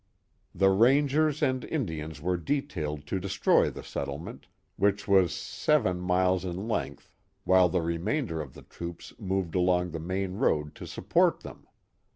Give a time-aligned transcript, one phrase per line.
[0.55, 6.67] The rangers and Indians were detailed to destroy the settlement, which was seven(?) miles in
[6.67, 7.11] length,
[7.43, 11.67] while the remainder of the troops moved along the main road lo support them.